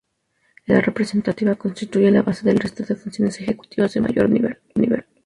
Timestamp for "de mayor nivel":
3.93-5.05